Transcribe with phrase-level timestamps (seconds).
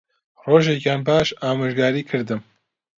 [0.45, 2.41] ڕۆژێکیان باش ئامۆژگاریی کردم